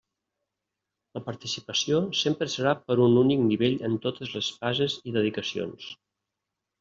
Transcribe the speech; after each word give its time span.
La 1.17 1.21
participació 1.25 1.99
sempre 2.21 2.47
serà 2.53 2.73
per 2.87 2.97
un 3.05 3.17
únic 3.23 3.43
nivell 3.49 3.75
en 3.89 3.99
totes 4.07 4.31
les 4.39 4.49
fases 4.63 4.97
i 5.11 5.15
dedicacions. 5.19 5.91